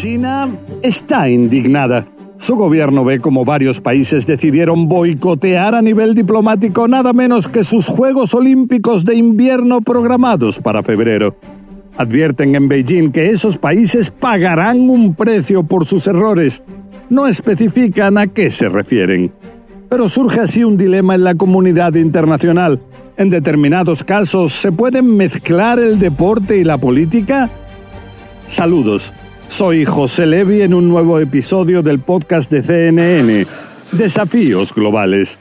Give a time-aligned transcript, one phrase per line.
[0.00, 0.48] China
[0.82, 2.06] está indignada.
[2.38, 7.86] Su gobierno ve como varios países decidieron boicotear a nivel diplomático nada menos que sus
[7.86, 11.36] Juegos Olímpicos de invierno programados para febrero.
[11.98, 16.62] Advierten en Beijing que esos países pagarán un precio por sus errores.
[17.10, 19.30] No especifican a qué se refieren.
[19.90, 22.80] Pero surge así un dilema en la comunidad internacional.
[23.18, 27.50] En determinados casos, ¿se pueden mezclar el deporte y la política?
[28.46, 29.12] Saludos.
[29.50, 33.48] Soy José Levi en un nuevo episodio del podcast de CNN,
[33.90, 35.40] Desafíos Globales.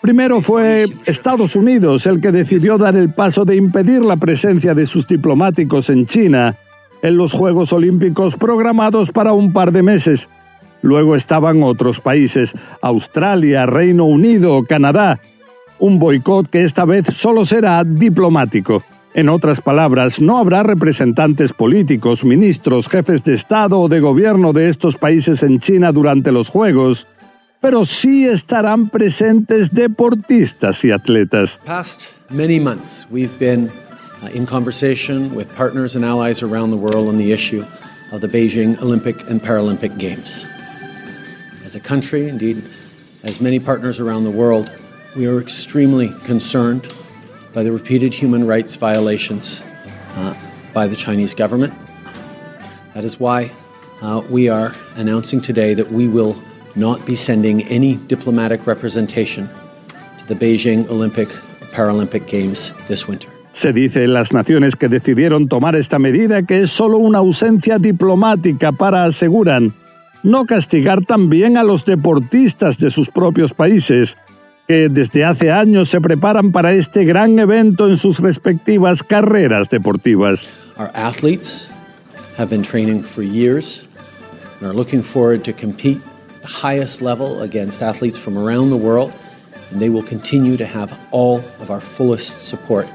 [0.00, 4.86] Primero fue Estados Unidos el que decidió dar el paso de impedir la presencia de
[4.86, 6.56] sus diplomáticos en China
[7.02, 10.30] en los Juegos Olímpicos programados para un par de meses.
[10.82, 15.20] Luego estaban otros países, Australia, Reino Unido, Canadá,
[15.82, 18.84] un boicot que esta vez solo será diplomático.
[19.14, 24.68] En otras palabras, no habrá representantes políticos, ministros, jefes de Estado o de gobierno de
[24.68, 27.08] estos países en China durante los Juegos,
[27.60, 31.60] pero sí estarán presentes deportistas y atletas.
[31.66, 33.68] Past many months we've been
[34.22, 37.64] uh, in conversation with partners and allies around the world on the issue
[38.12, 40.46] of the Beijing Olympic and Paralympic Games.
[41.66, 42.62] As a country, indeed,
[43.24, 44.70] as many partners around the world,
[45.14, 46.92] we are extremely concerned
[47.52, 49.60] by the repeated human rights violations
[50.16, 50.34] uh,
[50.72, 51.72] by the Chinese government.
[52.94, 53.50] That is why
[54.00, 56.34] uh, we are announcing today that we will
[56.76, 59.48] not be sending any diplomatic representation
[60.18, 61.28] to the Beijing Olympic
[61.72, 63.28] Paralympic Games this winter.
[63.52, 67.78] Se dice en las naciones que decidieron tomar esta medida que es solo una ausencia
[67.78, 69.74] diplomática para, aseguran,
[70.22, 74.16] no castigar también a los deportistas de sus propios países,
[74.66, 80.48] que desde hace años se preparan para este gran evento en sus respectivas carreras deportivas.
[80.78, 81.68] Our athletes
[82.36, 83.84] have been training for years
[84.60, 86.00] and are looking forward to compete
[86.42, 89.12] the highest level against athletes from around the world,
[89.70, 92.86] and they will continue to have all of our fullest support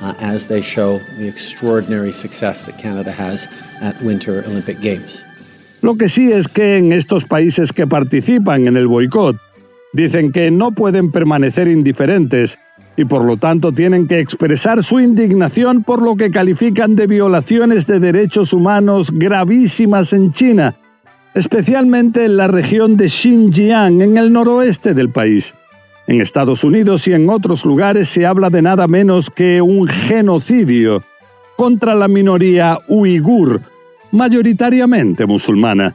[0.00, 3.48] uh, as they show the extraordinary success that Canada has
[3.80, 5.24] at Winter Olympic Games.
[5.82, 9.36] Lo que sí es que en estos países que participan en el boicot,
[9.94, 12.58] Dicen que no pueden permanecer indiferentes
[12.96, 17.86] y por lo tanto tienen que expresar su indignación por lo que califican de violaciones
[17.86, 20.74] de derechos humanos gravísimas en China,
[21.34, 25.54] especialmente en la región de Xinjiang, en el noroeste del país.
[26.08, 31.04] En Estados Unidos y en otros lugares se habla de nada menos que un genocidio
[31.56, 33.60] contra la minoría uigur,
[34.10, 35.94] mayoritariamente musulmana.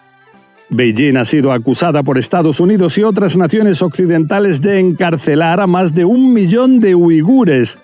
[0.69, 5.95] Beijing ha sido acusada por Estados Unidos y otras naciones occidentales de encarcelar a más
[5.95, 7.79] de un millón de uigures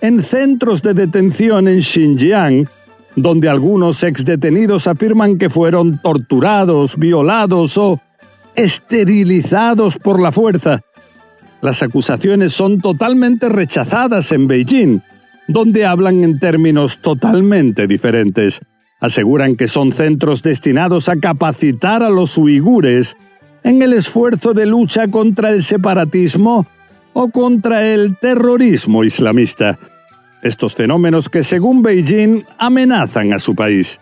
[0.00, 2.68] en centros de detención en Xinjiang,
[3.16, 8.00] donde algunos exdetenidos afirman que fueron torturados, violados o
[8.54, 10.80] esterilizados por la fuerza.
[11.60, 15.00] Las acusaciones son totalmente rechazadas en Beijing,
[15.48, 18.60] donde hablan en términos totalmente diferentes
[19.00, 23.16] aseguran que son centros destinados a capacitar a los uigures
[23.62, 26.66] en el esfuerzo de lucha contra el separatismo
[27.12, 29.78] o contra el terrorismo islamista.
[30.42, 33.98] Estos fenómenos que según Beijing amenazan a su país.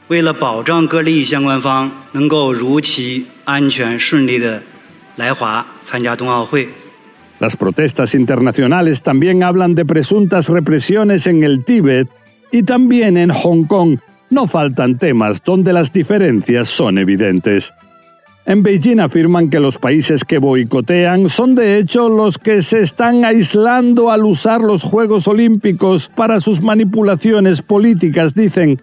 [7.41, 12.09] Las protestas internacionales también hablan de presuntas represiones en el Tíbet
[12.51, 13.99] y también en Hong Kong,
[14.31, 17.73] no faltan temas donde las diferencias son evidentes.
[18.47, 23.25] En Beijing afirman que los países que boicotean son de hecho los que se están
[23.25, 28.81] aislando al usar los Juegos Olímpicos para sus manipulaciones políticas, dicen.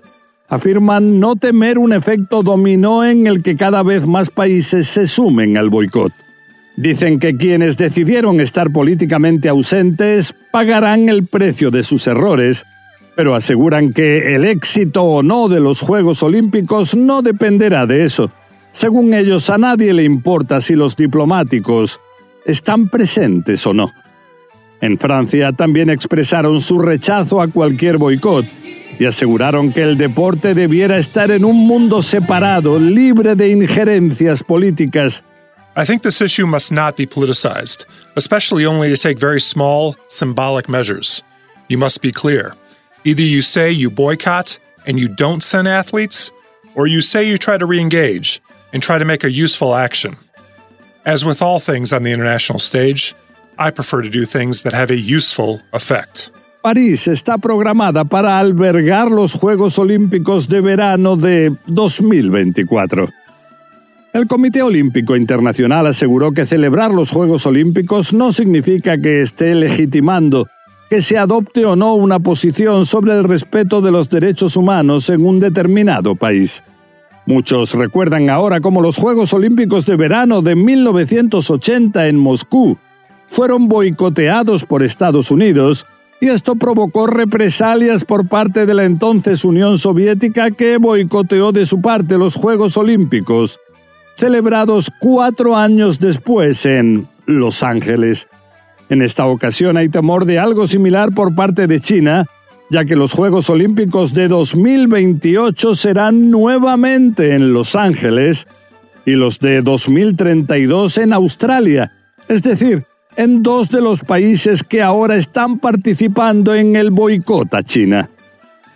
[0.49, 5.57] Afirman no temer un efecto dominó en el que cada vez más países se sumen
[5.57, 6.11] al boicot.
[6.75, 12.65] Dicen que quienes decidieron estar políticamente ausentes pagarán el precio de sus errores
[13.15, 18.31] pero aseguran que el éxito o no de los Juegos Olímpicos no dependerá de eso.
[18.71, 21.99] Según ellos, a nadie le importa si los diplomáticos
[22.45, 23.91] están presentes o no.
[24.81, 28.45] En Francia también expresaron su rechazo a cualquier boicot
[28.99, 35.23] y aseguraron que el deporte debiera estar en un mundo separado, libre de injerencias políticas.
[35.75, 40.67] I think this issue must not be politicized, especially only to take very small, symbolic
[40.67, 41.23] measures.
[41.69, 42.53] You must be clear.
[43.05, 46.31] Either you say you boycott and you don't send athletes,
[46.75, 48.41] or you say you try to re engage
[48.71, 50.15] and try to make a useful action.
[51.05, 53.13] As with all things on the international stage,
[53.59, 56.31] I prefer to do things that have a useful effect.
[56.63, 63.09] París está programada para albergar los Juegos Olímpicos de verano de 2024.
[64.13, 70.47] El Comité Olímpico Internacional aseguró que celebrar los Juegos Olímpicos no significa que esté legitimando
[70.89, 75.25] que se adopte o no una posición sobre el respeto de los derechos humanos en
[75.25, 76.63] un determinado país.
[77.25, 82.77] Muchos recuerdan ahora cómo los Juegos Olímpicos de verano de 1980 en Moscú
[83.27, 85.85] fueron boicoteados por Estados Unidos
[86.19, 91.81] y esto provocó represalias por parte de la entonces Unión Soviética que boicoteó de su
[91.81, 93.59] parte los Juegos Olímpicos,
[94.17, 98.27] celebrados cuatro años después en Los Ángeles.
[98.89, 102.25] En esta ocasión hay temor de algo similar por parte de China,
[102.69, 108.47] ya que los Juegos Olímpicos de 2028 serán nuevamente en Los Ángeles
[109.05, 111.91] y los de 2032 en Australia,
[112.27, 112.85] es decir,
[113.15, 118.09] en dos de los países que ahora están participando en el boicot a China.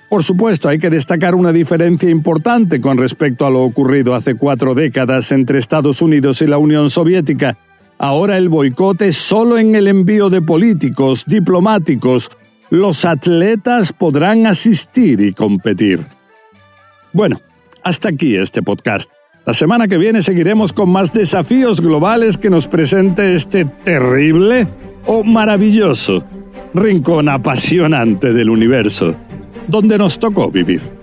[0.09, 4.73] Por supuesto, hay que destacar una diferencia importante con respecto a lo ocurrido hace cuatro
[4.73, 7.57] décadas entre Estados Unidos y la Unión Soviética.
[7.99, 12.29] Ahora el boicot es solo en el envío de políticos, diplomáticos.
[12.69, 16.05] Los atletas podrán asistir y competir.
[17.13, 17.41] Bueno,
[17.83, 19.09] hasta aquí este podcast.
[19.45, 24.67] La semana que viene seguiremos con más desafíos globales que nos presente este terrible
[25.05, 26.23] o maravilloso
[26.73, 29.15] rincón apasionante del universo,
[29.67, 30.96] donde nos tocó vivir.